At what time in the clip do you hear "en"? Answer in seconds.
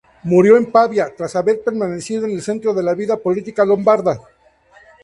0.57-0.71, 2.25-2.31